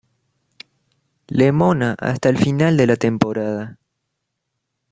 Lemona 1.29 1.95
hasta 1.99 2.29
el 2.29 2.37
final 2.39 2.75
de 2.75 2.87
la 2.87 2.95
temporada. 2.95 3.77